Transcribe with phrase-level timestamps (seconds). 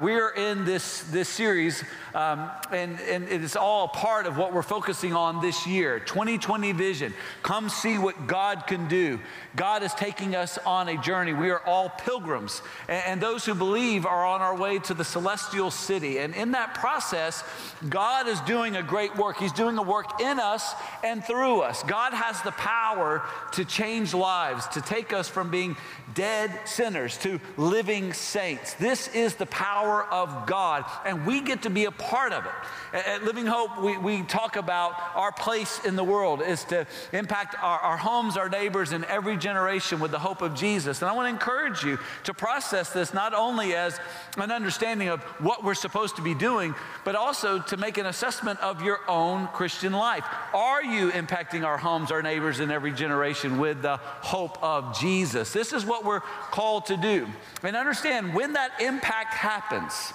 [0.00, 1.84] We're in this, this series,
[2.14, 6.72] um, and, and it is all part of what we're focusing on this year 2020
[6.72, 7.12] vision.
[7.42, 9.20] Come see what God can do.
[9.56, 11.34] God is taking us on a journey.
[11.34, 15.04] We are all pilgrims, and, and those who believe are on our way to the
[15.04, 16.18] celestial city.
[16.18, 17.44] And in that process,
[17.86, 19.36] God is doing a great work.
[19.36, 20.72] He's doing a work in us
[21.04, 21.82] and through us.
[21.82, 23.22] God has the power
[23.52, 25.76] to change lives, to take us from being
[26.14, 28.74] dead sinners to living saints.
[28.74, 32.44] This is the power power of God, and we get to be a part of
[32.44, 32.52] it.
[32.92, 37.56] At Living Hope, we, we talk about our place in the world is to impact
[37.62, 41.02] our, our homes, our neighbors, and every generation with the hope of Jesus.
[41.02, 43.98] And I want to encourage you to process this not only as
[44.36, 48.60] an understanding of what we're supposed to be doing, but also to make an assessment
[48.60, 50.24] of your own Christian life.
[50.54, 55.52] Are you impacting our homes, our neighbors, and every generation with the hope of Jesus?
[55.52, 57.26] This is what we're called to do.
[57.62, 60.12] And understand when that impact happens, happens,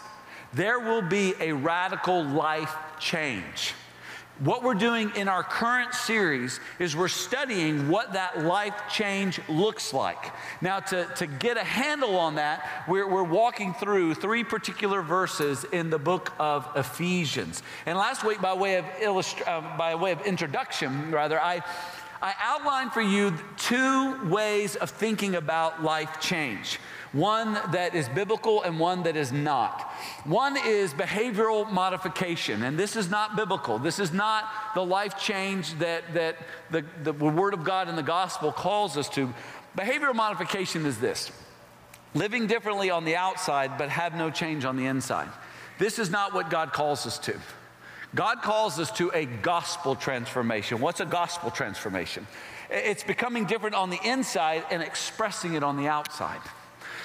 [0.53, 3.73] there will be a radical life change.
[4.39, 9.93] What we're doing in our current series is we're studying what that life change looks
[9.93, 10.33] like.
[10.59, 15.65] Now, to, to get a handle on that, we're, we're walking through three particular verses
[15.71, 17.63] in the book of Ephesians.
[17.85, 21.63] And last week, by way of, illustri- uh, by way of introduction, rather, I,
[22.21, 26.79] I outlined for you two ways of thinking about life change
[27.15, 29.81] one that is biblical and one that is not.
[30.25, 33.79] One is behavioral modification, and this is not biblical.
[33.79, 36.35] This is not the life change that, that
[36.71, 39.33] the, the Word of God and the gospel calls us to.
[39.77, 41.31] Behavioral modification is this
[42.13, 45.29] living differently on the outside, but have no change on the inside.
[45.79, 47.35] This is not what God calls us to.
[48.13, 50.79] God calls us to a gospel transformation.
[50.79, 52.27] What's a gospel transformation?
[52.69, 56.39] It's becoming different on the inside and expressing it on the outside.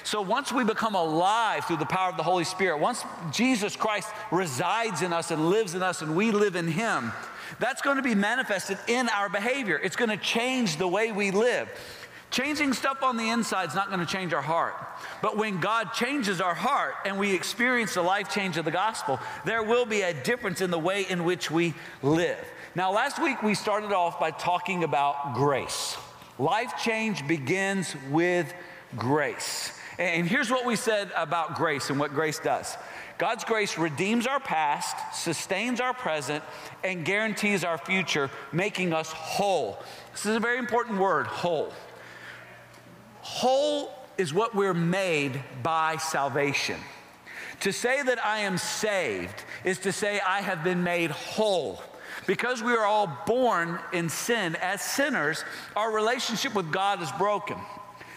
[0.04, 4.08] So once we become alive through the power of the Holy Spirit, once Jesus Christ
[4.30, 7.12] resides in us and lives in us and we live in Him,
[7.58, 9.78] that's going to be manifested in our behavior.
[9.82, 11.68] It's going to change the way we live.
[12.30, 14.74] Changing stuff on the inside is not going to change our heart.
[15.20, 19.18] But when God changes our heart and we experience the life change of the gospel,
[19.44, 22.38] there will be a difference in the way in which we live.
[22.76, 25.96] Now, last week we started off by talking about grace.
[26.38, 28.52] Life change begins with
[28.96, 29.72] grace.
[30.00, 32.76] And here's what we said about grace and what grace does
[33.18, 36.42] God's grace redeems our past, sustains our present,
[36.82, 39.78] and guarantees our future, making us whole.
[40.12, 41.70] This is a very important word whole.
[43.20, 46.80] Whole is what we're made by salvation.
[47.60, 51.82] To say that I am saved is to say I have been made whole.
[52.26, 55.44] Because we are all born in sin as sinners,
[55.76, 57.58] our relationship with God is broken.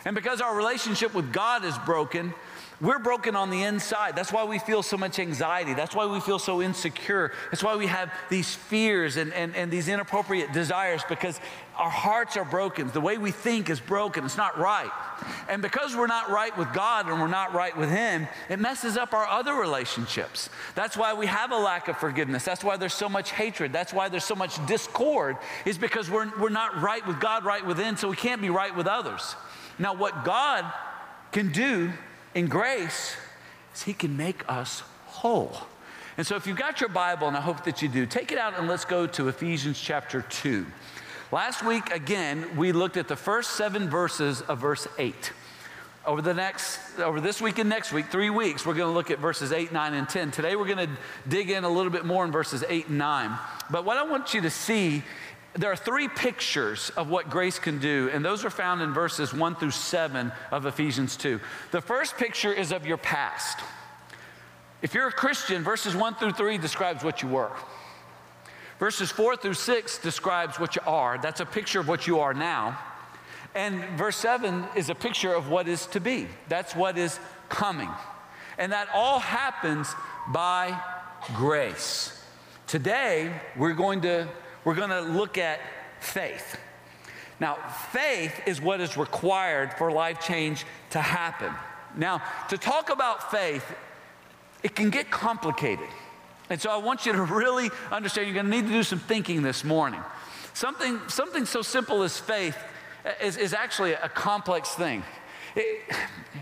[0.06, 2.34] And because our relationship with God is broken,
[2.82, 4.16] we're broken on the inside.
[4.16, 5.74] That's why we feel so much anxiety.
[5.74, 7.32] That's why we feel so insecure.
[7.50, 11.40] That's why we have these fears and, and, and these inappropriate desires because
[11.78, 12.90] our hearts are broken.
[12.90, 14.26] The way we think is broken.
[14.26, 14.92] It's not right.
[15.48, 18.98] And because we're not right with God and we're not right with Him, it messes
[18.98, 20.50] up our other relationships.
[20.76, 22.44] That's why we have a lack of forgiveness.
[22.44, 23.72] That's why there's so much hatred.
[23.72, 27.66] That's why there's so much discord, is because we're, we're not right with God, right
[27.66, 29.36] within, so we can't be right with others.
[29.80, 30.72] Now, what God
[31.32, 31.92] can do
[32.36, 33.16] in grace
[33.74, 35.56] is He can make us whole.
[36.18, 38.38] And so, if you've got your Bible, and I hope that you do, take it
[38.38, 40.66] out and let's go to Ephesians chapter 2.
[41.32, 45.32] Last week, again, we looked at the first seven verses of verse 8.
[46.06, 49.10] Over the next, over this week and next week, three weeks, we're going to look
[49.10, 50.32] at verses 8, 9, and 10.
[50.32, 50.90] Today, we're going to
[51.28, 53.40] dig in a little bit more in verses 8 and 9.
[53.72, 55.02] But what I want you to see
[55.56, 59.34] there are three pictures of what grace can do, and those are found in verses
[59.34, 61.40] 1 through 7 of Ephesians 2.
[61.72, 63.60] The first picture is of your past.
[64.82, 67.52] If you're a Christian, verses 1 through 3 describes what you were.
[68.80, 71.20] Verses 4 through 6 describes what you are.
[71.20, 72.78] That's a picture of what you are now.
[73.56, 76.28] And verse 7 is a picture of what is to be.
[76.50, 77.20] That's what is
[77.50, 77.90] coming.
[78.58, 79.94] And that all happens
[80.34, 80.78] by
[81.36, 82.20] grace.
[82.66, 84.28] Today, we're going to
[84.66, 85.60] we're going to look at
[86.00, 86.58] faith.
[87.40, 87.56] Now,
[87.92, 91.54] faith is what is required for life change to happen.
[91.96, 93.66] Now, to talk about faith,
[94.64, 95.90] it can get complicated.
[96.50, 99.00] And so I want you to really understand you're going to need to do some
[99.00, 100.02] thinking this morning.
[100.54, 102.58] Something, something so simple as faith
[103.06, 105.04] uh, is, is actually a complex thing.
[105.56, 105.84] It,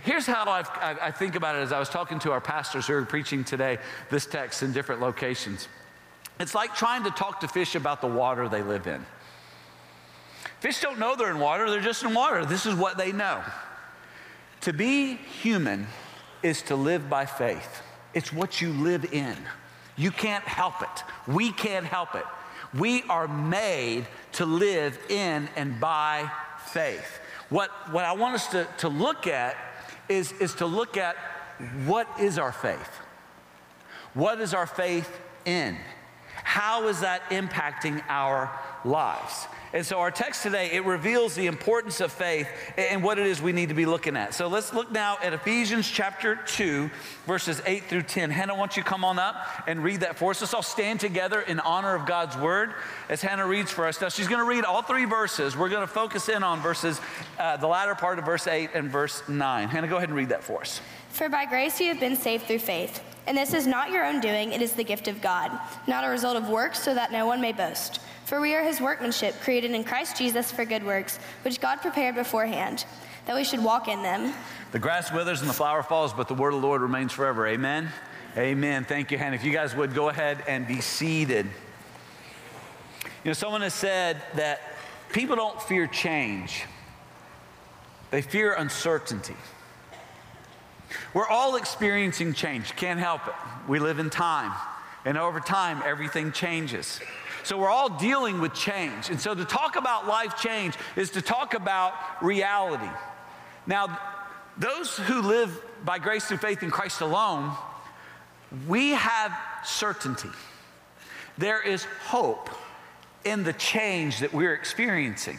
[0.04, 2.94] here's how I've, i think about it as I was talking to our pastors who
[2.94, 3.78] are preaching today
[4.10, 5.68] this text in different locations.
[6.42, 9.06] It's like trying to talk to fish about the water they live in.
[10.60, 12.46] Fish don't know they're in water, they're just in water.
[12.46, 13.44] This is what they know.
[14.62, 15.88] To be human
[16.42, 17.84] is to live by faith.
[18.14, 19.36] it's what you live in.
[19.96, 21.04] You can't help it.
[21.28, 22.26] We can't help it.
[22.74, 26.30] We are made to live in and by
[26.68, 27.20] faith.
[27.50, 29.56] What, what I want us to, to look at
[30.10, 31.16] is, is to look at
[31.86, 33.00] what is our faith?
[34.14, 35.78] What is our faith in?
[36.44, 38.52] How is that impacting our
[38.84, 39.48] lives?
[39.74, 43.42] And so our text today, it reveals the importance of faith and what it is
[43.42, 44.34] we need to be looking at.
[44.34, 46.90] So let's look now at Ephesians chapter 2,
[47.26, 48.32] verses 8 through 10.
[48.32, 50.42] Hannah, why don't you come on up and read that for us?
[50.42, 52.74] Let's all stand together in honor of God's word
[53.08, 54.02] as Hannah reads for us.
[54.02, 55.56] Now, she's going to read all three verses.
[55.56, 57.00] We're going to focus in on verses,
[57.40, 59.70] uh, the latter part of verse 8 and verse 9.
[59.70, 60.82] Hannah, go ahead and read that for us.
[61.12, 63.04] For by grace you have been saved through faith.
[63.28, 65.52] And this is not your own doing, it is the gift of God,
[65.88, 68.00] not a result of works, so that no one may boast.
[68.26, 72.16] For we are his workmanship, created in Christ Jesus for good works, which God prepared
[72.16, 72.86] beforehand,
[73.28, 74.34] that we should walk in them.
[74.72, 77.46] The grass withers and the flower falls, but the word of the Lord remains forever.
[77.46, 77.90] Amen.
[78.36, 78.86] Amen.
[78.86, 79.36] Thank you, Hannah.
[79.36, 81.46] If you guys would go ahead and be seated.
[83.24, 84.62] You know, someone has said that
[85.12, 86.64] people don't fear change,
[88.10, 89.36] they fear uncertainty.
[91.14, 93.34] We're all experiencing change, can't help it.
[93.68, 94.52] We live in time,
[95.06, 97.00] and over time, everything changes.
[97.44, 99.10] So we're all dealing with change.
[99.10, 102.90] And so to talk about life change is to talk about reality.
[103.66, 104.00] Now,
[104.58, 107.52] those who live by grace through faith in Christ alone,
[108.68, 110.30] we have certainty.
[111.38, 112.50] There is hope
[113.24, 115.38] in the change that we're experiencing.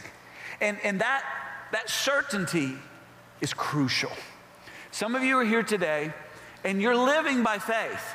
[0.61, 1.25] And, and that,
[1.73, 2.75] that certainty
[3.41, 4.13] is crucial.
[4.93, 6.13] Some of you are here today
[6.65, 8.15] and you're living by faith.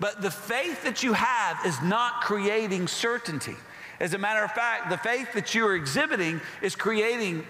[0.00, 3.54] But the faith that you have is not creating certainty.
[4.00, 7.46] As a matter of fact, the faith that you are exhibiting is creating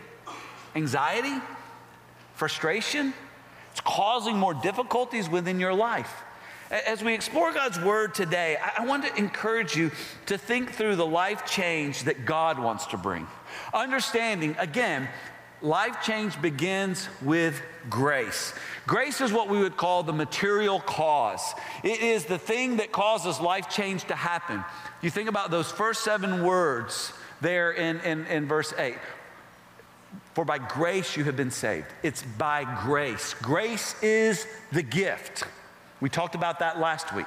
[0.75, 1.43] anxiety,
[2.35, 3.15] frustration.
[3.73, 6.13] It's causing more difficulties within your life.
[6.71, 9.91] As we explore God's word today, I want to encourage you
[10.27, 13.27] to think through the life change that God wants to bring.
[13.73, 15.09] Understanding, again,
[15.63, 18.55] life change begins with grace.
[18.87, 21.55] Grace is what we would call the material cause.
[21.83, 24.65] It is the thing that causes life change to happen.
[25.03, 28.97] You think about those first seven words there in, in, in verse 8.
[30.35, 31.87] For by grace you have been saved.
[32.03, 33.35] It's by grace.
[33.35, 35.45] Grace is the gift.
[36.01, 37.27] We talked about that last week.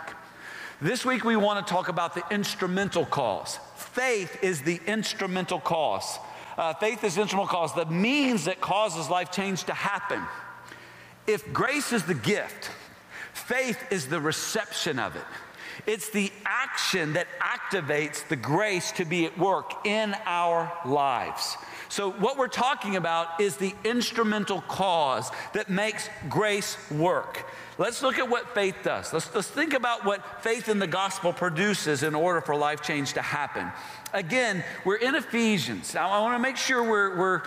[0.81, 3.59] This week we want to talk about the instrumental cause.
[3.75, 6.19] Faith is the instrumental cause.
[6.59, 10.21] Uh, faith is instrumental cause, the means that causes life change to happen.
[11.25, 12.69] If grace is the gift,
[13.31, 15.23] faith is the reception of it.
[15.87, 21.55] It's the action that activates the grace to be at work in our lives.
[21.89, 27.45] So, what we're talking about is the instrumental cause that makes grace work.
[27.79, 29.11] Let's look at what faith does.
[29.11, 33.13] Let's, let's think about what faith in the gospel produces in order for life change
[33.13, 33.71] to happen.
[34.13, 35.95] Again, we're in Ephesians.
[35.95, 37.41] Now, I want to make sure we're, we're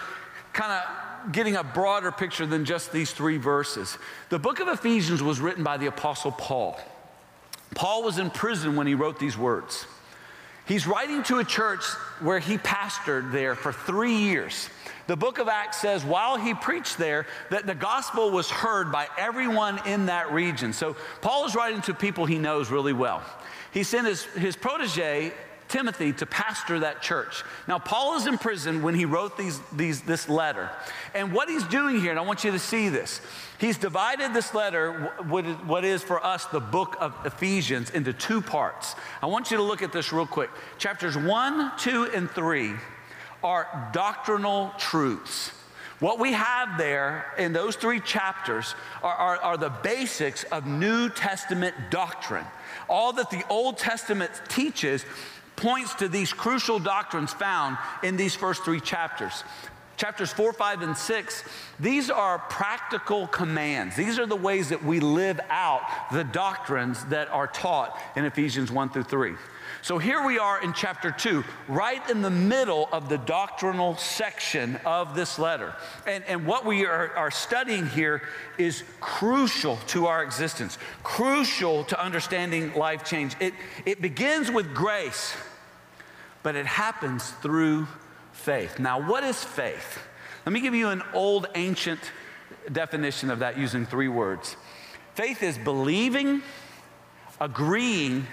[0.53, 3.97] kind of getting a broader picture than just these three verses.
[4.29, 6.81] The book of Ephesians was written by the Apostle Paul.
[7.77, 9.87] Paul was in prison when he wrote these words.
[10.73, 11.85] He's writing to a church
[12.21, 14.71] where he pastored there for three years.
[15.07, 19.07] The book of Acts says while he preached there, that the gospel was heard by
[19.19, 20.73] everyone in that region.
[20.73, 23.23] So Paul is writing to people he knows really well.
[23.75, 25.35] He sent his, his protege,
[25.73, 27.43] Timothy to pastor that church.
[27.67, 30.69] Now, Paul is in prison when he wrote these, these, this letter.
[31.15, 33.23] And what he's doing here, and I want you to see this,
[33.59, 34.93] he's divided this letter,
[35.27, 38.95] what is for us the book of Ephesians, into two parts.
[39.23, 40.51] I want you to look at this real quick.
[40.77, 42.75] Chapters 1, 2, and 3
[43.43, 45.53] are doctrinal truths.
[46.01, 51.09] What we have there in those three chapters are, are, are, the basics of New
[51.09, 52.45] Testament doctrine.
[52.91, 55.07] All that the Old Testament teaches
[55.57, 59.45] points to these crucial doctrines found in these first three chapters.
[59.97, 61.45] Chapters 4, 5, and 6,
[61.79, 63.95] these are practical commands.
[63.95, 68.73] These are the ways that we live out the doctrines that are taught in Ephesians
[68.73, 69.35] 1 through 3.
[69.83, 74.77] So here we are in chapter 2, right in the middle of the doctrinal section
[74.85, 75.75] of this letter.
[76.07, 78.23] And, and what we are, are studying here
[78.59, 83.35] is crucial to our existence, crucial to understanding life change.
[83.41, 85.35] It, it begins with grace,
[86.45, 87.89] but it happens through
[88.31, 88.79] faith.
[88.79, 89.99] Now, what is faith?
[90.47, 92.01] Let me give you an old ancient
[92.71, 94.57] definition of that using three words
[95.17, 96.41] faith is believing,
[97.41, 98.29] agreeing,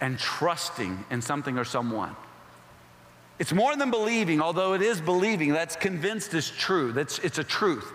[0.00, 2.14] and trusting in something or someone.
[3.38, 5.52] It's more than believing, although it is believing.
[5.52, 6.92] That's convinced is true.
[6.92, 7.92] That's, it's a truth.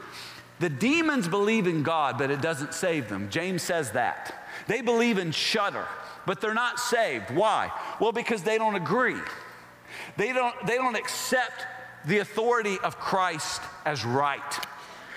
[0.59, 3.29] The demons believe in God, but it doesn't save them.
[3.29, 4.47] James says that.
[4.67, 5.85] They believe in shudder,
[6.25, 7.31] but they're not saved.
[7.31, 7.71] Why?
[7.99, 9.19] Well, because they don't agree.
[10.15, 11.65] They don't, they don't accept
[12.05, 14.41] the authority of Christ as right.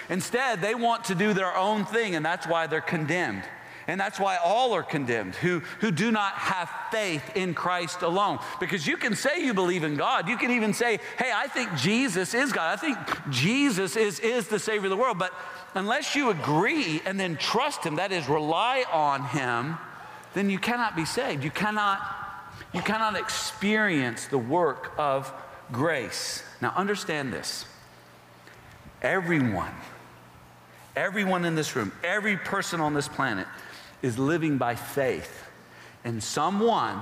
[0.08, 3.42] Instead, they want to do their own thing, and that's why they're condemned.
[3.88, 8.40] And that's why all are condemned who, who do not have faith in Christ alone.
[8.58, 10.28] Because you can say you believe in God.
[10.28, 12.72] You can even say, hey, I think Jesus is God.
[12.72, 12.98] I think
[13.30, 15.18] Jesus is, is the Savior of the world.
[15.18, 15.32] But
[15.74, 19.78] unless you agree and then trust Him, that is, rely on Him,
[20.34, 21.44] then you cannot be saved.
[21.44, 22.00] You cannot,
[22.74, 25.32] you cannot experience the work of
[25.70, 26.42] grace.
[26.60, 27.66] Now, understand this
[29.00, 29.72] everyone,
[30.96, 33.46] everyone in this room, every person on this planet
[34.06, 35.42] is living by faith
[36.04, 37.00] in someone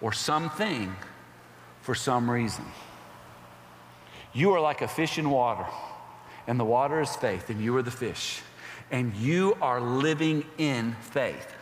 [0.00, 0.94] or something
[1.80, 2.64] for some reason.
[4.34, 5.64] You are like a fish in water,
[6.46, 8.42] and the water is faith, and you are the fish,
[8.90, 11.54] and you are living in faith.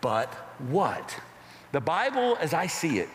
[0.00, 1.20] But what?
[1.72, 3.08] The Bible, as I see it,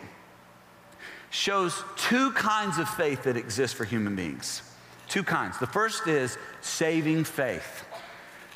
[1.30, 4.62] shows two kinds of faith that exist for human beings.
[5.08, 5.58] Two kinds.
[5.58, 7.84] The first is saving faith.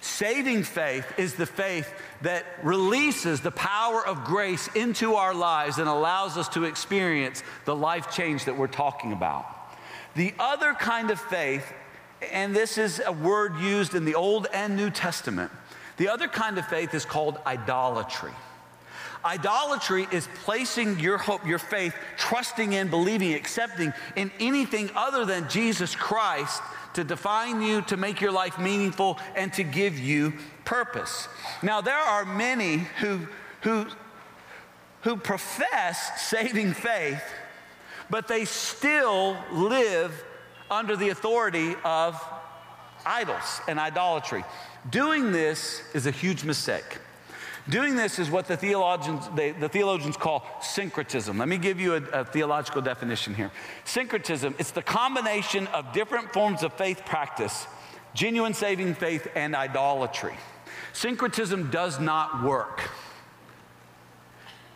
[0.00, 1.90] Saving faith is the faith
[2.22, 7.74] that releases the power of grace into our lives and allows us to experience the
[7.74, 9.46] life change that we're talking about.
[10.14, 11.72] The other kind of faith,
[12.32, 15.50] and this is a word used in the Old and New Testament,
[15.96, 18.32] the other kind of faith is called idolatry.
[19.24, 25.48] Idolatry is placing your hope, your faith, trusting in, believing, accepting in anything other than
[25.48, 26.62] Jesus Christ
[26.94, 30.32] to define you, to make your life meaningful, and to give you
[30.64, 31.28] purpose.
[31.62, 33.20] Now, there are many who,
[33.62, 33.86] who,
[35.02, 37.22] who profess saving faith,
[38.10, 40.24] but they still live
[40.70, 42.22] under the authority of
[43.06, 44.44] idols and idolatry.
[44.90, 46.98] Doing this is a huge mistake.
[47.68, 51.38] Doing this is what the theologians, they, the theologians call syncretism.
[51.38, 53.50] Let me give you a, a theological definition here.
[53.84, 57.66] Syncretism, it's the combination of different forms of faith practice,
[58.12, 60.34] genuine saving faith, and idolatry.
[60.92, 62.82] Syncretism does not work.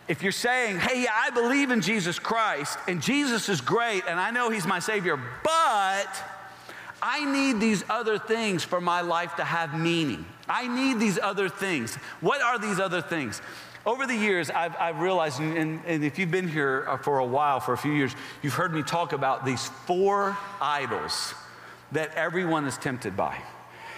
[0.08, 4.30] If you're saying, hey, I believe in Jesus Christ, and Jesus is great, and I
[4.30, 6.24] know he's my Savior, but
[7.02, 10.24] I need these other things for my life to have meaning.
[10.48, 11.94] I need these other things.
[12.20, 13.42] What are these other things?
[13.86, 17.24] Over the years, I've, I've realized, and, and, if you've been here uh, for a
[17.24, 21.32] while, for a few years, you've heard me talk about these four idols
[21.92, 23.40] that everyone is tempted by.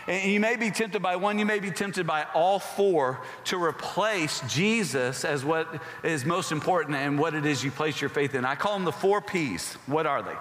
[0.07, 3.63] And you may be tempted by one, you may be tempted by all four to
[3.63, 8.35] replace Jesus as what is most important and what it is you place your faith
[8.35, 8.45] in.
[8.45, 9.75] I call them the four P's.
[9.87, 10.35] What are they?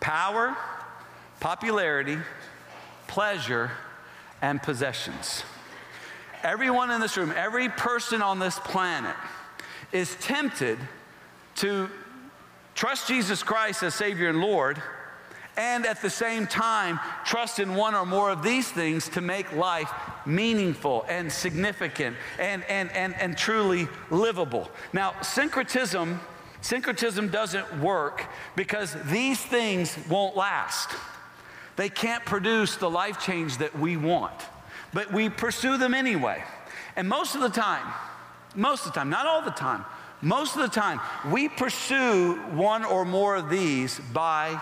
[0.00, 0.56] Power,
[1.40, 2.18] popularity,
[3.06, 3.70] pleasure,
[4.42, 5.42] and possessions.
[6.42, 9.16] Everyone in this room, every person on this planet
[9.92, 10.78] is tempted
[11.56, 11.88] to
[12.74, 14.80] trust Jesus Christ as Savior and Lord,
[15.56, 19.52] and at the same time, trust in one or more of these things to make
[19.52, 19.90] life
[20.24, 24.70] meaningful and significant and, and, and, and truly livable.
[24.92, 26.20] Now, syncretism,
[26.60, 30.90] syncretism doesn't work because these things won't last.
[31.78, 34.34] They can't produce the life change that we want,
[34.92, 36.42] but we pursue them anyway.
[36.96, 37.86] And most of the time,
[38.56, 39.84] most of the time, not all the time,
[40.20, 40.98] most of the time,
[41.30, 44.60] we pursue one or more of these by,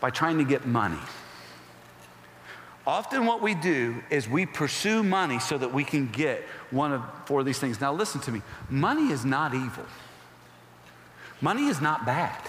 [0.00, 0.96] by trying to get money.
[2.86, 6.40] Often, what we do is we pursue money so that we can get
[6.70, 7.82] one of four of these things.
[7.82, 8.40] Now, listen to me
[8.70, 9.84] money is not evil,
[11.42, 12.40] money is not bad.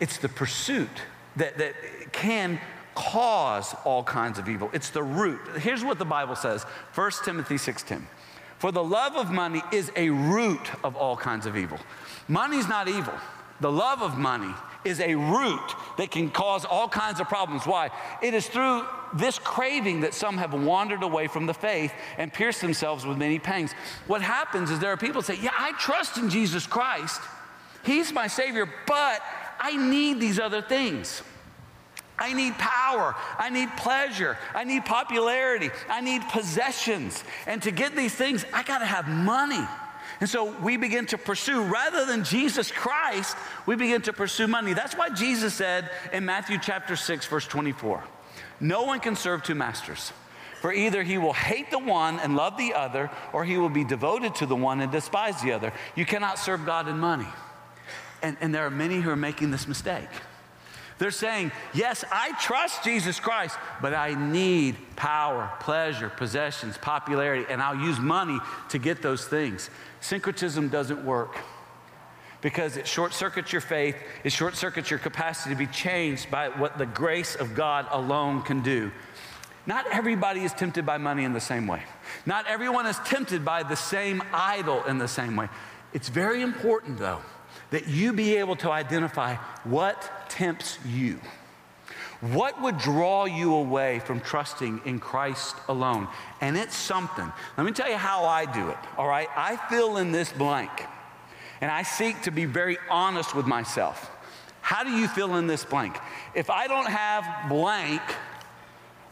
[0.00, 0.88] It's the pursuit
[1.36, 1.74] that, that
[2.12, 2.60] can
[2.94, 4.70] cause all kinds of evil.
[4.72, 5.40] It's the root.
[5.58, 6.64] Here's what the Bible says
[6.94, 8.02] 1 Timothy 6:10.
[8.58, 11.78] For the love of money is a root of all kinds of evil.
[12.28, 13.14] Money's not evil.
[13.60, 14.52] The love of money
[14.84, 17.66] is a root that can cause all kinds of problems.
[17.66, 17.90] Why?
[18.22, 22.60] It is through this craving that some have wandered away from the faith and pierced
[22.60, 23.72] themselves with many pangs.
[24.06, 27.20] What happens is there are people say, Yeah, I trust in Jesus Christ.
[27.82, 29.22] He's my Savior, but
[29.60, 31.22] I need these other things.
[32.18, 33.14] I need power.
[33.38, 34.36] I need pleasure.
[34.54, 35.70] I need popularity.
[35.88, 37.24] I need possessions.
[37.46, 39.66] And to get these things, I got to have money.
[40.20, 44.74] And so we begin to pursue, rather than Jesus Christ, we begin to pursue money.
[44.74, 48.04] That's why Jesus said in Matthew chapter 6, verse 24
[48.60, 50.12] No one can serve two masters.
[50.60, 53.82] For either he will hate the one and love the other, or he will be
[53.82, 55.72] devoted to the one and despise the other.
[55.96, 57.26] You cannot serve God and money.
[58.22, 60.08] And, and there are many who are making this mistake.
[60.98, 67.62] They're saying, Yes, I trust Jesus Christ, but I need power, pleasure, possessions, popularity, and
[67.62, 69.70] I'll use money to get those things.
[70.00, 71.36] Syncretism doesn't work
[72.42, 76.48] because it short circuits your faith, it short circuits your capacity to be changed by
[76.48, 78.90] what the grace of God alone can do.
[79.66, 81.82] Not everybody is tempted by money in the same way.
[82.26, 85.48] Not everyone is tempted by the same idol in the same way.
[85.92, 87.20] It's very important, though,
[87.70, 89.34] that you be able to identify
[89.64, 91.20] what tempts you.
[92.20, 96.06] What would draw you away from trusting in Christ alone?
[96.40, 97.32] And it's something.
[97.56, 99.28] Let me tell you how I do it, all right?
[99.34, 100.70] I fill in this blank
[101.62, 104.10] and I seek to be very honest with myself.
[104.60, 105.96] How do you fill in this blank?
[106.34, 108.02] If I don't have blank,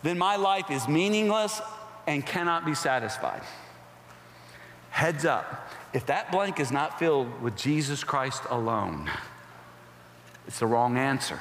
[0.03, 1.61] then my life is meaningless
[2.07, 3.43] and cannot be satisfied.
[4.99, 9.09] Heads up, if that blank is not filled with Jesus Christ alone,
[10.49, 11.39] it's the wrong answer.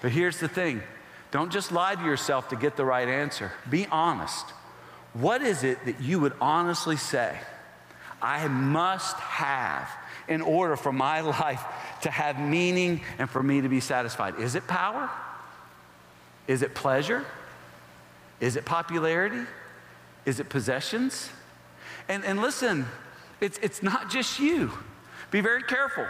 [0.00, 0.82] But here's the thing
[1.30, 3.52] don't just lie to yourself to get the right answer.
[3.68, 4.46] Be honest.
[5.12, 7.38] What is it that you would honestly say,
[8.22, 9.90] I must have
[10.26, 11.62] in order for my life
[12.04, 14.40] to have meaning and for me to be satisfied?
[14.40, 15.10] Is it power?
[16.46, 17.22] Is it pleasure?
[18.40, 19.42] Is it popularity?
[20.24, 21.28] Is it possessions?
[22.08, 22.86] And, and listen,
[23.40, 24.72] it's, it's not just you.
[25.30, 26.06] Be very careful.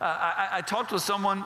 [0.00, 1.44] Uh, I, I talked with someone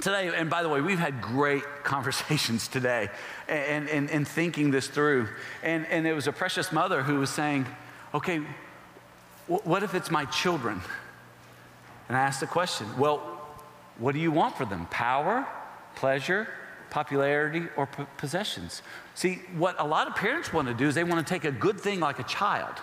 [0.00, 3.08] today, and by the way, we've had great conversations today
[3.48, 5.28] and, and, and thinking this through.
[5.62, 7.66] And, and it was a precious mother who was saying,
[8.12, 8.42] okay,
[9.46, 10.80] what if it's my children?
[12.08, 13.18] And I asked the question, well,
[13.98, 14.86] what do you want for them?
[14.90, 15.46] Power,
[15.94, 16.48] pleasure,
[16.90, 18.82] popularity, or p- possessions?
[19.14, 21.50] See, what a lot of parents want to do is they want to take a
[21.50, 22.74] good thing like a child,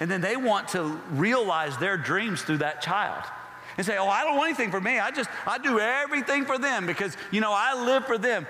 [0.00, 3.24] and then they want to realize their dreams through that child.
[3.76, 5.00] And say, oh, I don't want anything for me.
[5.00, 8.46] I just, I do everything for them because, you know, I live for them.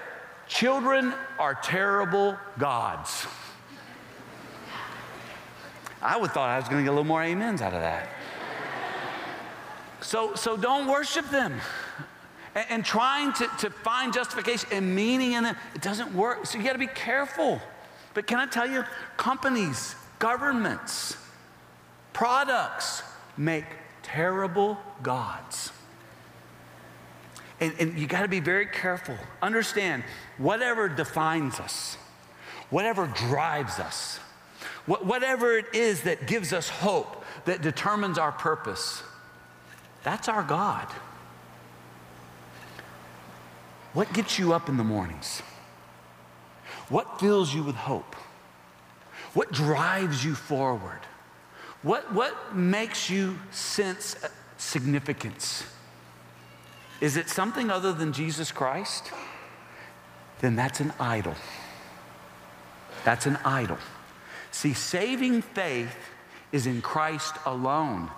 [0.47, 3.27] Children are terrible gods.
[6.03, 8.11] I would thought I was going to get a little more amens out of that.
[10.03, 11.59] So, so don't worship them.
[12.55, 16.47] And, and trying to, to find justification and meaning in them, it doesn't work.
[16.47, 17.61] So you got to be careful.
[18.15, 18.85] But can I tell you,
[19.17, 21.17] companies, governments,
[22.13, 23.03] products
[23.37, 23.65] make
[24.03, 25.73] terrible gods.
[27.61, 29.17] And, and you got to be very careful.
[29.43, 30.05] Understand,
[30.39, 31.97] whatever defines us,
[32.71, 34.19] whatever drives us,
[34.87, 39.03] whatever it is that gives us hope, that determines our purpose,
[40.03, 40.87] that's our God.
[43.95, 45.41] What gets you up in the mornings?
[46.89, 48.17] What fills you with hope?
[49.33, 51.01] What drives you forward?
[51.83, 54.29] What, what makes you sense uh,
[54.59, 55.65] significance?
[57.01, 59.13] Is it something other than Jesus Christ?
[60.41, 61.35] Then that's an idol.
[63.05, 63.79] That's an idol.
[64.51, 65.95] See, saving faith
[66.53, 68.11] is in Christ alone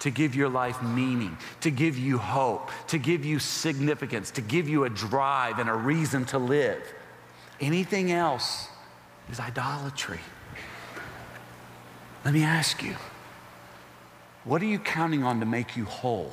[0.00, 4.68] to give your life meaning, to give you hope, to give you significance, to give
[4.68, 6.82] you a drive and a reason to live.
[7.60, 8.68] Anything else
[9.30, 10.20] is idolatry.
[12.24, 12.96] Let me ask you
[14.44, 16.32] what are you counting on to make you whole?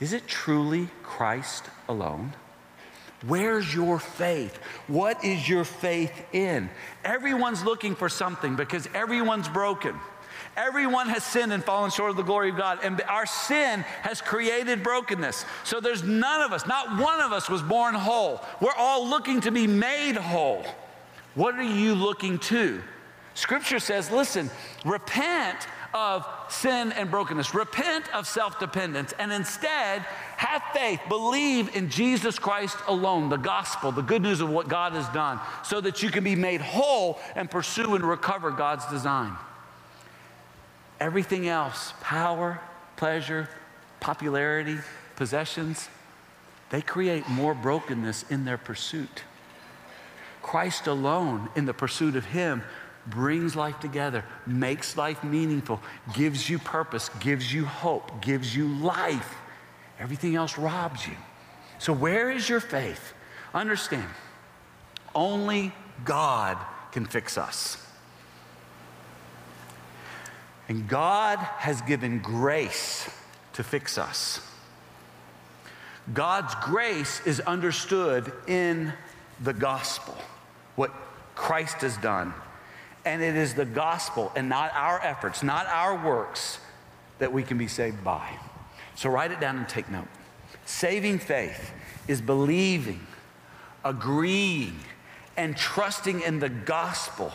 [0.00, 2.34] Is it truly Christ alone?
[3.26, 4.56] Where's your faith?
[4.86, 6.70] What is your faith in?
[7.04, 9.94] Everyone's looking for something because everyone's broken.
[10.58, 14.20] Everyone has sinned and fallen short of the glory of God, and our sin has
[14.20, 15.44] created brokenness.
[15.62, 18.40] So there's none of us, not one of us was born whole.
[18.60, 20.64] We're all looking to be made whole.
[21.36, 22.82] What are you looking to?
[23.34, 24.50] Scripture says, listen,
[24.84, 30.00] repent of sin and brokenness, repent of self dependence, and instead
[30.38, 34.92] have faith, believe in Jesus Christ alone, the gospel, the good news of what God
[34.94, 39.36] has done, so that you can be made whole and pursue and recover God's design.
[41.00, 42.60] Everything else power,
[42.96, 43.48] pleasure,
[44.00, 44.78] popularity,
[45.16, 45.88] possessions
[46.70, 49.24] they create more brokenness in their pursuit.
[50.42, 52.62] Christ alone, in the pursuit of Him,
[53.06, 55.80] brings life together, makes life meaningful,
[56.12, 59.34] gives you purpose, gives you hope, gives you life.
[59.98, 61.14] Everything else robs you.
[61.78, 63.14] So, where is your faith?
[63.54, 64.08] Understand,
[65.14, 65.72] only
[66.04, 66.58] God
[66.92, 67.82] can fix us.
[70.68, 73.08] And God has given grace
[73.54, 74.40] to fix us.
[76.12, 78.92] God's grace is understood in
[79.40, 80.16] the gospel,
[80.76, 80.92] what
[81.34, 82.34] Christ has done.
[83.04, 86.58] And it is the gospel and not our efforts, not our works,
[87.18, 88.30] that we can be saved by.
[88.94, 90.08] So write it down and take note.
[90.66, 91.72] Saving faith
[92.06, 93.06] is believing,
[93.84, 94.78] agreeing,
[95.36, 97.32] and trusting in the gospel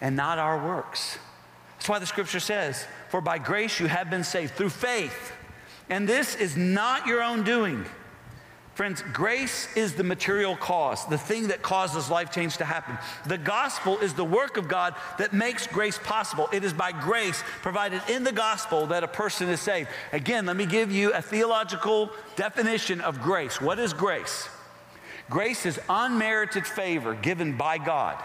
[0.00, 1.18] and not our works.
[1.82, 5.32] That's why the scripture says, For by grace you have been saved through faith.
[5.90, 7.84] And this is not your own doing.
[8.74, 12.96] Friends, grace is the material cause, the thing that causes life change to happen.
[13.26, 16.48] The gospel is the work of God that makes grace possible.
[16.52, 19.88] It is by grace provided in the gospel that a person is saved.
[20.12, 23.60] Again, let me give you a theological definition of grace.
[23.60, 24.48] What is grace?
[25.28, 28.22] Grace is unmerited favor given by God.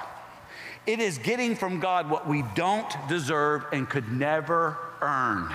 [0.88, 5.54] It is getting from God what we don't deserve and could never earn.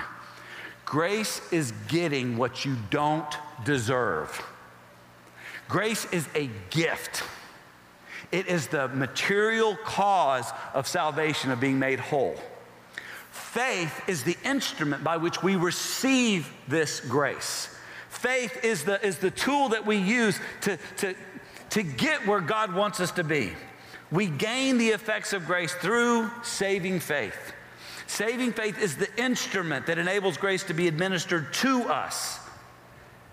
[0.85, 4.45] Grace is getting what you don't deserve.
[5.67, 7.23] Grace is a gift.
[8.31, 12.35] It is the material cause of salvation, of being made whole.
[13.31, 17.75] Faith is the instrument by which we receive this grace.
[18.09, 21.15] Faith is the, is the tool that we use to, to,
[21.71, 23.53] to get where God wants us to be.
[24.13, 27.53] We gain the effects of grace through saving faith.
[28.05, 32.39] Saving faith is the instrument that enables grace to be administered to us.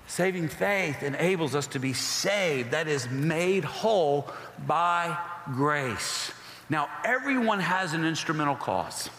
[0.06, 4.30] Saving faith enables us to be saved, that is, made whole
[4.66, 5.18] by
[5.52, 6.32] grace.
[6.70, 9.10] Now, everyone has an instrumental cause,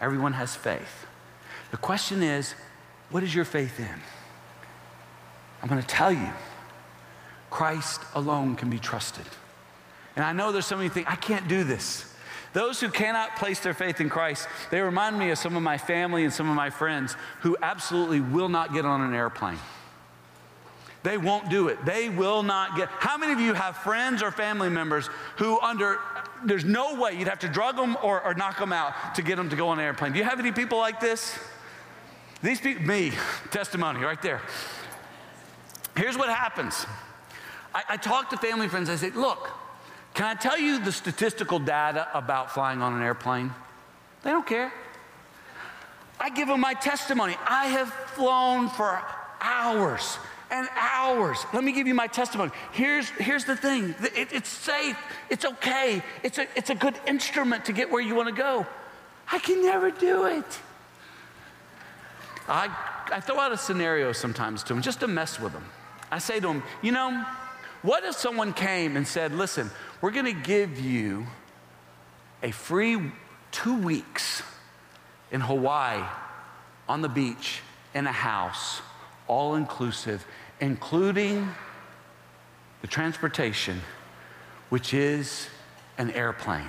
[0.00, 1.06] everyone has faith.
[1.70, 2.56] The question is,
[3.10, 4.00] what is your faith in?
[5.62, 6.30] I'm going to tell you,
[7.50, 9.26] Christ alone can be trusted.
[10.16, 12.12] And I know there's so many things, I can't do this.
[12.52, 15.78] Those who cannot place their faith in Christ, they remind me of some of my
[15.78, 19.58] family and some of my friends who absolutely will not get on an airplane.
[21.02, 21.84] They won't do it.
[21.84, 22.88] They will not get.
[22.88, 25.98] How many of you have friends or family members who, under,
[26.44, 29.36] there's no way you'd have to drug them or, or knock them out to get
[29.36, 30.12] them to go on an airplane?
[30.12, 31.36] Do you have any people like this?
[32.42, 33.12] These people, me,
[33.50, 34.42] testimony right there.
[35.96, 36.86] Here's what happens
[37.74, 39.50] I, I talk to family friends, I say, look,
[40.14, 43.52] can I tell you the statistical data about flying on an airplane?
[44.22, 44.72] They don't care.
[46.20, 47.36] I give them my testimony.
[47.46, 49.02] I have flown for
[49.40, 50.18] hours
[50.50, 51.38] and hours.
[51.52, 52.52] Let me give you my testimony.
[52.72, 54.96] Here's, here's the thing it, it's safe,
[55.30, 58.66] it's okay, it's a, it's a good instrument to get where you want to go.
[59.30, 60.60] I can never do it.
[62.48, 62.68] I,
[63.10, 65.64] I throw out a scenario sometimes to them just to mess with them.
[66.10, 67.24] I say to them, you know,
[67.80, 69.70] what if someone came and said, listen,
[70.02, 71.24] we're going to give you
[72.42, 73.00] a free
[73.52, 74.42] two weeks
[75.30, 76.02] in Hawaii
[76.88, 77.60] on the beach
[77.94, 78.82] in a house,
[79.28, 80.26] all inclusive,
[80.60, 81.48] including
[82.80, 83.80] the transportation,
[84.70, 85.48] which is
[85.98, 86.66] an airplane.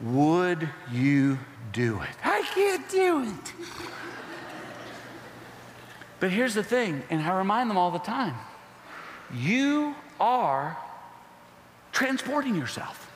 [0.00, 1.38] Would you
[1.72, 2.08] do it?
[2.24, 3.52] I can't do it.
[6.18, 8.34] but here's the thing, and I remind them all the time
[9.32, 10.76] you are
[12.00, 13.12] transporting yourself.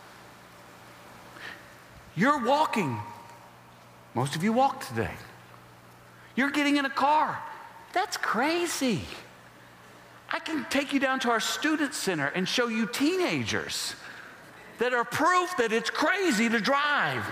[2.15, 2.99] You're walking.
[4.13, 5.11] Most of you walk today.
[6.37, 7.39] You're getting in a car.
[7.95, 9.01] That's crazy.
[10.29, 13.95] I can take you down to our student center and show you teenagers
[14.77, 17.25] that are proof that it's crazy to drive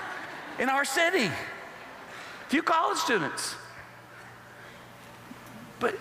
[0.58, 1.26] in our city.
[1.26, 3.56] A few college students.
[5.80, 5.98] But,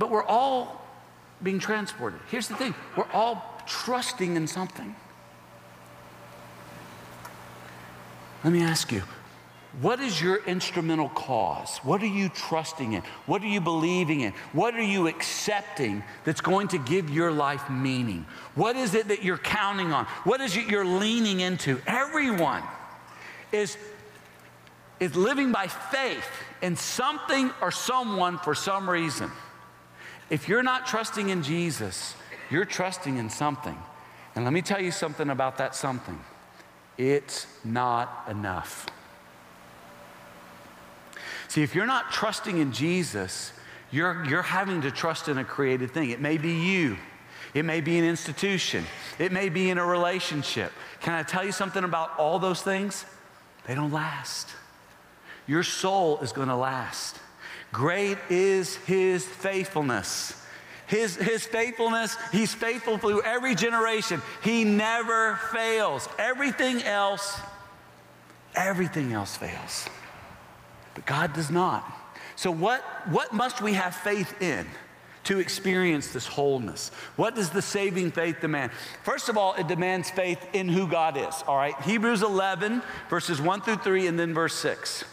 [0.00, 0.84] but we're all
[1.44, 2.18] being transported.
[2.28, 4.94] Here's the thing we're all trusting in something.
[8.42, 9.02] Let me ask you
[9.80, 11.78] what is your instrumental cause?
[11.84, 13.02] What are you trusting in?
[13.26, 14.32] What are you believing in?
[14.52, 18.26] What are you accepting that's going to give your life meaning?
[18.56, 20.06] What is it that you're counting on?
[20.24, 21.80] What is it you're leaning into?
[21.86, 22.64] Everyone
[23.52, 23.78] is,
[24.98, 26.26] is living by faith
[26.60, 29.30] in something or someone for some reason.
[30.30, 32.16] If you're not trusting in Jesus,
[32.50, 33.78] you're trusting in something.
[34.34, 36.20] And let me tell you something about that something
[36.98, 38.86] it's not enough.
[41.48, 43.52] See, if you're not trusting in Jesus,
[43.90, 46.10] you're, you're having to trust in a created thing.
[46.10, 46.98] It may be you,
[47.54, 48.84] it may be an institution,
[49.18, 50.72] it may be in a relationship.
[51.00, 53.04] Can I tell you something about all those things?
[53.66, 54.48] They don't last.
[55.46, 57.18] Your soul is going to last.
[57.72, 60.39] Great is his faithfulness.
[60.90, 64.20] His, his faithfulness, he's faithful through every generation.
[64.42, 66.08] He never fails.
[66.18, 67.38] Everything else,
[68.56, 69.88] everything else fails.
[70.94, 71.84] But God does not.
[72.34, 74.66] So, what, what must we have faith in
[75.24, 76.90] to experience this wholeness?
[77.14, 78.72] What does the saving faith demand?
[79.04, 81.80] First of all, it demands faith in who God is, all right?
[81.82, 85.04] Hebrews 11, verses 1 through 3, and then verse 6.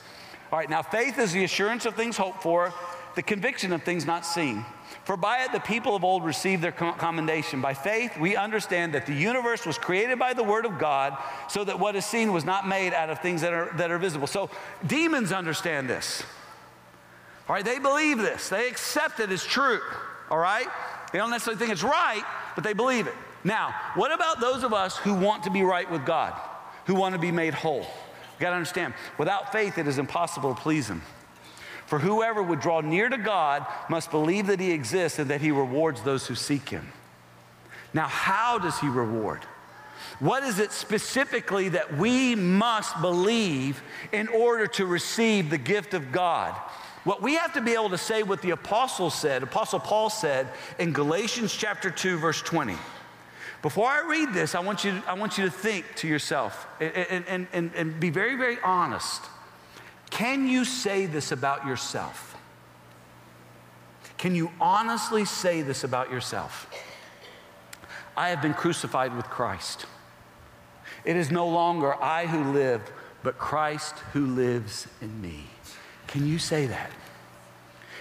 [0.51, 2.73] All right, now faith is the assurance of things hoped for,
[3.15, 4.65] the conviction of things not seen.
[5.07, 7.61] For by it the people of old received their commendation.
[7.61, 11.17] By faith, we understand that the universe was created by the word of God,
[11.47, 13.99] so that what is seen was not made out of things that are, that are
[13.99, 14.27] visible.
[14.27, 14.49] So
[14.85, 16.23] demons understand this.
[17.47, 19.79] All right, they believe this, they accept it as true.
[20.29, 20.67] All right?
[21.13, 23.15] They don't necessarily think it's right, but they believe it.
[23.45, 26.37] Now, what about those of us who want to be right with God,
[26.85, 27.79] who want to be made whole?
[27.79, 31.01] You got to understand, without faith, it is impossible to please Him.
[31.87, 35.51] For whoever would draw near to God must believe that He exists and that He
[35.51, 36.91] rewards those who seek Him.
[37.93, 39.41] Now, how does He reward?
[40.19, 46.11] What is it specifically that we must believe in order to receive the gift of
[46.11, 46.53] God?
[47.05, 50.49] What we have to be able to say what the apostle said, Apostle Paul said
[50.77, 52.75] in Galatians chapter 2, verse 20.
[53.61, 57.25] Before I read this, I want you, I want you to think to yourself and,
[57.27, 59.23] and, and, and be very, very honest.
[60.09, 62.35] Can you say this about yourself?
[64.17, 66.67] Can you honestly say this about yourself?
[68.15, 69.85] I have been crucified with Christ.
[71.05, 72.81] It is no longer I who live,
[73.21, 75.43] but Christ who lives in me.
[76.07, 76.89] Can you say that?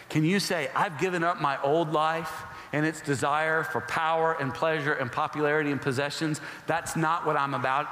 [0.09, 4.55] Can you say, I've given up my old life and its desire for power and
[4.55, 6.41] pleasure and popularity and possessions?
[6.67, 7.87] That's not what I'm about.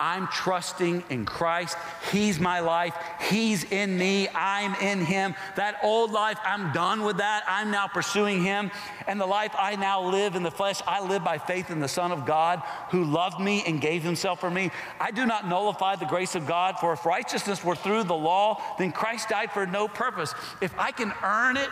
[0.00, 1.76] I'm trusting in Christ.
[2.10, 2.94] He's my life.
[3.30, 4.28] He's in me.
[4.34, 5.34] I'm in Him.
[5.56, 7.44] That old life, I'm done with that.
[7.46, 8.70] I'm now pursuing Him.
[9.06, 11.88] And the life I now live in the flesh, I live by faith in the
[11.88, 14.70] Son of God who loved me and gave Himself for me.
[14.98, 18.60] I do not nullify the grace of God, for if righteousness were through the law,
[18.78, 20.34] then Christ died for no purpose.
[20.60, 21.70] If I can earn it,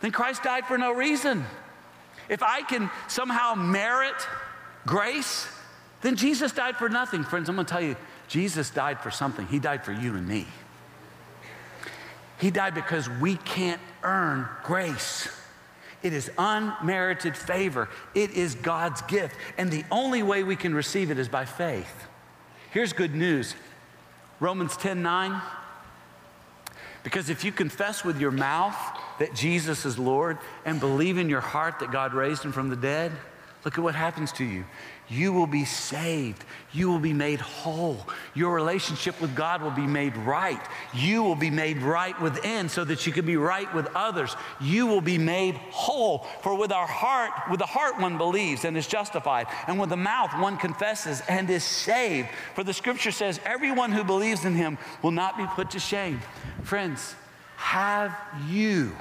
[0.00, 1.44] then Christ died for no reason.
[2.28, 4.14] If I can somehow merit
[4.86, 5.46] grace,
[6.04, 7.24] then Jesus died for nothing.
[7.24, 7.96] Friends, I'm going to tell you,
[8.28, 9.46] Jesus died for something.
[9.46, 10.46] He died for you and me.
[12.38, 15.30] He died because we can't earn grace.
[16.02, 17.88] It is unmerited favor.
[18.14, 19.34] It is God's gift.
[19.56, 22.06] And the only way we can receive it is by faith.
[22.70, 23.54] Here's good news
[24.40, 25.40] Romans 10 9.
[27.02, 28.76] Because if you confess with your mouth
[29.20, 30.36] that Jesus is Lord
[30.66, 33.10] and believe in your heart that God raised him from the dead,
[33.64, 34.64] look at what happens to you
[35.08, 36.44] you will be saved.
[36.72, 38.06] You will be made whole.
[38.34, 40.60] Your relationship with God will be made right.
[40.94, 44.34] You will be made right within so that you can be right with others.
[44.60, 46.26] You will be made whole.
[46.42, 49.96] For with our heart, with the heart one believes and is justified, and with the
[49.96, 52.28] mouth one confesses and is saved.
[52.54, 56.20] For the scripture says, everyone who believes in him will not be put to shame.
[56.62, 57.14] Friends,
[57.56, 58.16] have
[58.48, 58.92] you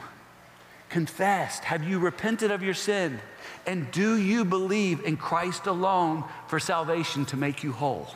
[0.90, 1.64] confessed?
[1.64, 3.20] Have you repented of your sin?
[3.66, 8.08] And do you believe in Christ alone for salvation to make you whole?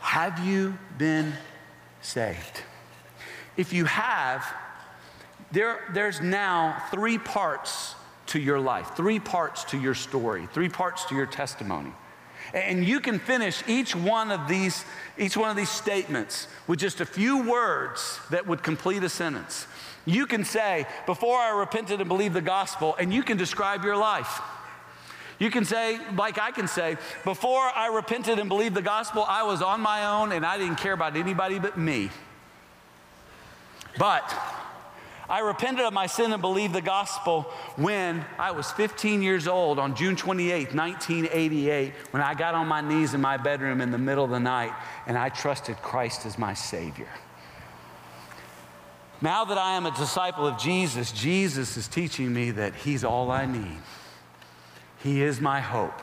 [0.00, 1.32] Have you been
[2.02, 2.62] saved?
[3.56, 4.44] If you have,
[5.52, 7.94] there, there's now three parts
[8.26, 11.92] to your life, three parts to your story, three parts to your testimony.
[12.52, 14.84] And you can finish each one of these,
[15.18, 19.66] each one of these statements with just a few words that would complete a sentence.
[20.04, 23.96] You can say, Before I repented and believed the gospel, and you can describe your
[23.96, 24.40] life.
[25.38, 29.42] You can say, like I can say, before I repented and believed the gospel, I
[29.42, 32.10] was on my own and I didn't care about anybody but me.
[33.98, 34.32] But
[35.28, 37.42] I repented of my sin and believed the gospel
[37.76, 42.80] when I was 15 years old on June 28, 1988, when I got on my
[42.80, 44.72] knees in my bedroom in the middle of the night
[45.06, 47.08] and I trusted Christ as my Savior.
[49.24, 53.30] Now that I am a disciple of Jesus, Jesus is teaching me that He's all
[53.30, 53.78] I need.
[55.02, 55.98] He is my hope.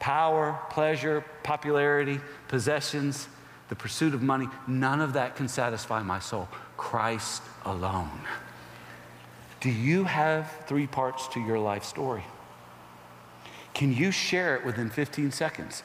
[0.00, 3.28] Power, pleasure, popularity, possessions,
[3.68, 6.48] the pursuit of money, none of that can satisfy my soul.
[6.78, 8.18] Christ alone.
[9.60, 12.24] Do you have three parts to your life story?
[13.74, 15.82] Can you share it within 15 seconds?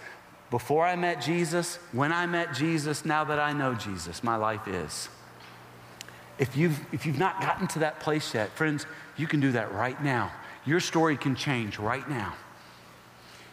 [0.50, 4.66] Before I met Jesus, when I met Jesus, now that I know Jesus, my life
[4.66, 5.10] is.
[6.40, 8.86] If you've, if you've not gotten to that place yet, friends,
[9.18, 10.32] you can do that right now.
[10.66, 12.34] Your story can change right now.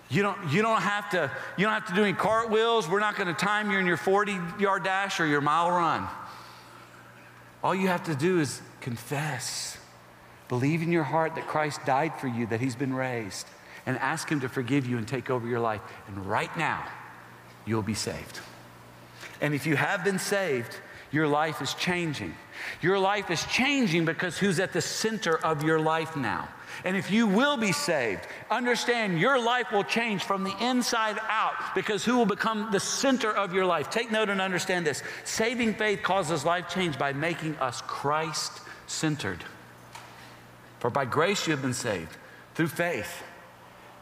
[0.09, 2.89] You don't, you don't have to you don't have to do any cartwheels.
[2.89, 6.07] We're not going to time you in your 40 yard dash or your mile run.
[7.65, 9.79] All you have to do is confess.
[10.49, 13.49] Believe in your heart that Christ died for you, that he's been raised,
[13.85, 15.81] and ask him to forgive you and take over your life.
[16.07, 16.87] And right now,
[17.65, 18.39] you'll be saved.
[19.41, 20.77] And if you have been saved,
[21.11, 22.35] your life is changing.
[22.81, 26.49] Your life is changing because who's at the center of your life now?
[26.85, 31.55] And if you will be saved, understand your life will change from the inside out
[31.75, 33.91] because who will become the center of your life?
[33.91, 35.03] Take note and understand this.
[35.25, 39.43] Saving faith causes life change by making us Christ centered.
[40.81, 42.17] For by grace you have been saved
[42.55, 43.23] through faith.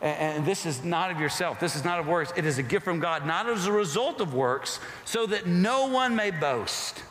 [0.01, 1.61] And this is not of yourself.
[1.61, 2.33] This is not of works.
[2.37, 5.87] It is a gift from God, not as a result of works, so that no
[5.87, 7.03] one may boast.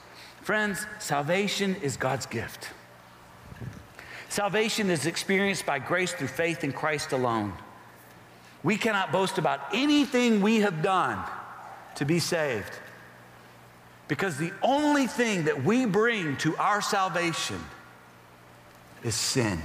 [0.43, 2.69] Friends, salvation is God's gift.
[4.27, 7.53] Salvation is experienced by grace through faith in Christ alone.
[8.61, 11.23] We cannot boast about anything we have done
[11.95, 12.71] to be saved.
[14.09, 17.59] Because the only thing that we bring to our salvation
[19.01, 19.61] is sin.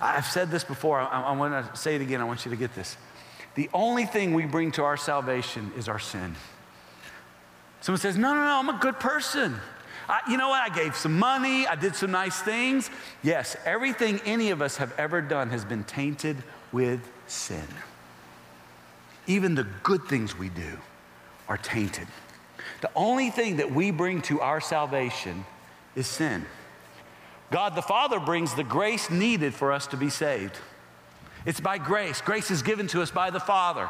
[0.00, 1.00] I've said this before.
[1.00, 2.20] I, I want to say it again.
[2.20, 2.96] I want you to get this.
[3.56, 6.36] The only thing we bring to our salvation is our sin.
[7.82, 9.56] Someone says, No, no, no, I'm a good person.
[10.08, 10.70] I, you know what?
[10.70, 12.90] I gave some money, I did some nice things.
[13.22, 16.36] Yes, everything any of us have ever done has been tainted
[16.72, 17.66] with sin.
[19.26, 20.78] Even the good things we do
[21.48, 22.08] are tainted.
[22.80, 25.44] The only thing that we bring to our salvation
[25.94, 26.46] is sin.
[27.50, 30.56] God the Father brings the grace needed for us to be saved.
[31.44, 32.20] It's by grace.
[32.20, 33.88] Grace is given to us by the Father.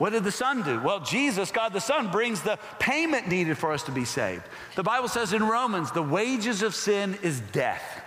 [0.00, 0.80] What did the Son do?
[0.80, 4.44] Well, Jesus, God the Son, brings the payment needed for us to be saved.
[4.74, 8.02] The Bible says in Romans, the wages of sin is death.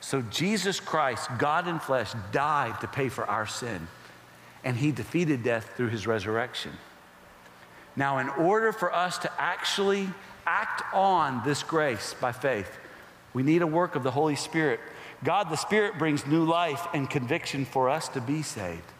[0.00, 3.86] So Jesus Christ, God in flesh, died to pay for our sin,
[4.64, 6.72] and he defeated death through his resurrection.
[7.94, 10.08] Now, in order for us to actually
[10.46, 12.78] act on this grace by faith,
[13.34, 14.80] we need a work of the Holy Spirit.
[15.22, 18.90] God the Spirit brings new life and conviction for us to be saved.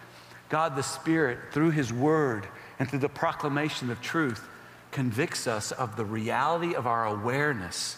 [0.50, 2.46] God the Spirit, through His Word
[2.78, 4.46] and through the proclamation of truth,
[4.90, 7.96] convicts us of the reality of our awareness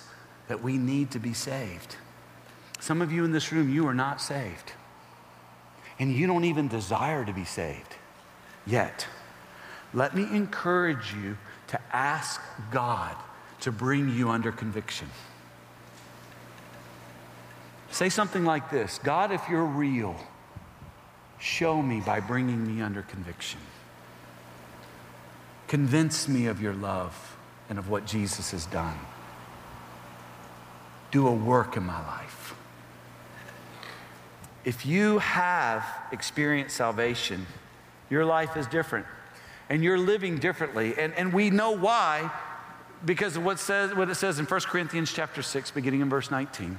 [0.48, 1.96] that we need to be saved.
[2.78, 4.72] Some of you in this room, you are not saved.
[5.98, 7.96] And you don't even desire to be saved
[8.66, 9.06] yet.
[9.94, 11.38] Let me encourage you
[11.68, 13.16] to ask God
[13.60, 15.08] to bring you under conviction.
[17.90, 20.16] Say something like this God, if you're real,
[21.42, 23.58] Show me by bringing me under conviction.
[25.66, 27.36] Convince me of your love
[27.68, 28.96] and of what Jesus has done.
[31.10, 32.54] Do a work in my life.
[34.64, 37.46] If you have experienced salvation,
[38.08, 39.06] your life is different
[39.68, 40.94] and you're living differently.
[40.96, 42.30] And, and we know why
[43.04, 46.30] because of what, says, what it says in 1 Corinthians chapter 6, beginning in verse
[46.30, 46.78] 19.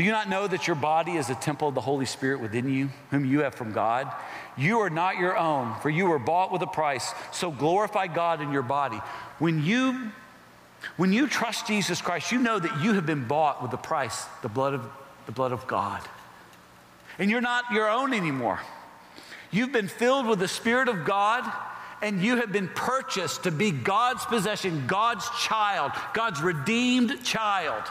[0.00, 2.72] Do you not know that your body is a temple of the Holy Spirit within
[2.72, 4.10] you, whom you have from God?
[4.56, 7.12] You are not your own, for you were bought with a price.
[7.32, 8.96] So glorify God in your body.
[9.38, 10.10] When you
[10.96, 14.24] when you trust Jesus Christ, you know that you have been bought with the price,
[14.40, 14.88] the blood of
[15.26, 16.00] the blood of God.
[17.18, 18.58] And you're not your own anymore.
[19.50, 21.44] You've been filled with the Spirit of God,
[22.00, 27.82] and you have been purchased to be God's possession, God's child, God's redeemed child.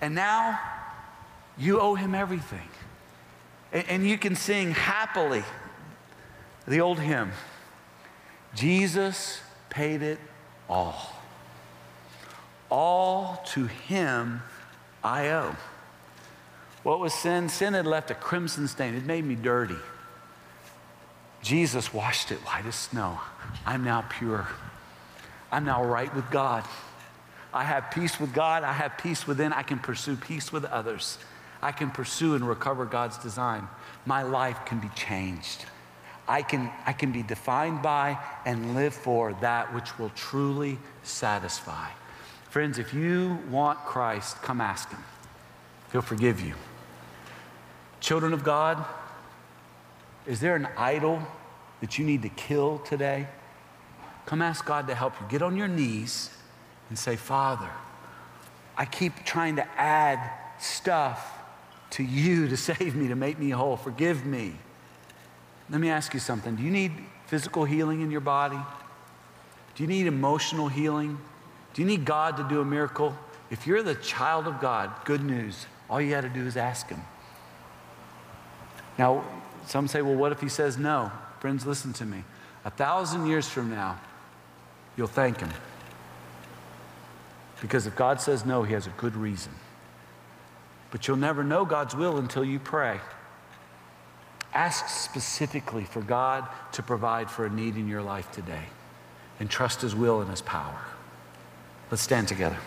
[0.00, 0.58] And now
[1.60, 2.68] you owe him everything.
[3.72, 5.44] And, and you can sing happily
[6.66, 7.30] the old hymn
[8.54, 10.18] Jesus paid it
[10.68, 11.14] all.
[12.70, 14.42] All to him
[15.02, 15.54] I owe.
[16.82, 17.48] What was sin?
[17.48, 18.94] Sin had left a crimson stain.
[18.94, 19.76] It made me dirty.
[21.42, 23.20] Jesus washed it white as snow.
[23.64, 24.48] I'm now pure.
[25.52, 26.64] I'm now right with God.
[27.52, 28.62] I have peace with God.
[28.62, 29.52] I have peace within.
[29.52, 31.18] I can pursue peace with others.
[31.62, 33.68] I can pursue and recover God's design.
[34.06, 35.66] My life can be changed.
[36.26, 41.88] I can, I can be defined by and live for that which will truly satisfy.
[42.48, 45.02] Friends, if you want Christ, come ask Him.
[45.92, 46.54] He'll forgive you.
[48.00, 48.84] Children of God,
[50.26, 51.20] is there an idol
[51.80, 53.26] that you need to kill today?
[54.26, 55.26] Come ask God to help you.
[55.28, 56.30] Get on your knees
[56.88, 57.68] and say, Father,
[58.76, 61.39] I keep trying to add stuff
[61.90, 63.76] to you to save me, to make me whole.
[63.76, 64.54] Forgive me.
[65.68, 66.56] Let me ask you something.
[66.56, 66.92] Do you need
[67.26, 68.58] physical healing in your body?
[69.74, 71.18] Do you need emotional healing?
[71.74, 73.16] Do you need God to do a miracle?
[73.50, 75.66] If you're the child of God, good news.
[75.88, 77.02] All you got to do is ask Him.
[78.98, 79.24] Now,
[79.66, 81.10] some say, well, what if He says no?
[81.40, 82.24] Friends, listen to me.
[82.64, 83.98] A thousand years from now,
[84.96, 85.50] you'll thank Him.
[87.60, 89.52] Because if God says no, He has a good reason.
[90.90, 93.00] But you'll never know God's will until you pray.
[94.52, 98.64] Ask specifically for God to provide for a need in your life today
[99.38, 100.80] and trust His will and His power.
[101.90, 102.58] Let's stand together.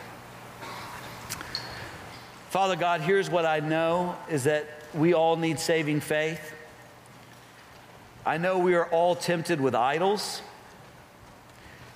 [2.49, 6.53] Father God, here's what I know is that we all need saving faith.
[8.26, 10.41] I know we are all tempted with idols.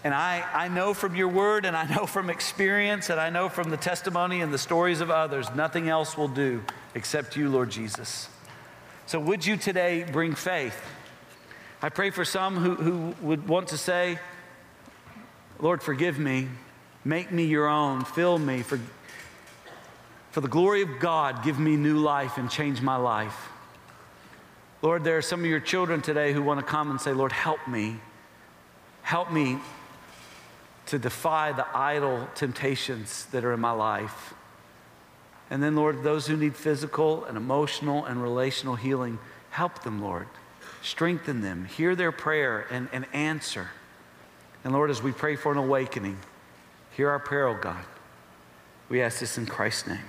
[0.08, 3.50] And I, I know from your word, and I know from experience, and I know
[3.50, 6.64] from the testimony and the stories of others, nothing else will do
[6.96, 8.30] except you, Lord Jesus.
[9.06, 10.82] So, would you today bring faith?
[11.82, 14.18] I pray for some who, who would want to say,
[15.60, 16.48] Lord, forgive me,
[17.04, 18.62] make me your own, fill me.
[18.62, 18.80] For,
[20.32, 23.50] for the glory of God, give me new life and change my life.
[24.82, 27.34] Lord, there are some of your children today who want to come and say, Lord,
[27.34, 27.98] help me.
[29.02, 29.58] Help me
[30.88, 34.34] to defy the idol temptations that are in my life.
[35.50, 39.20] And then, Lord, those who need physical and emotional and relational healing,
[39.50, 40.28] help them, Lord.
[40.82, 41.66] Strengthen them.
[41.66, 43.70] Hear their prayer and, and answer.
[44.64, 46.18] And Lord, as we pray for an awakening,
[46.92, 47.84] hear our prayer, oh God.
[48.90, 50.06] We ask this in Christ's name.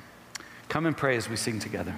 [0.69, 1.95] Come and pray as we sing together.